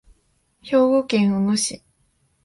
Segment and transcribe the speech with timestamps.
[0.63, 1.83] 兵庫県小野市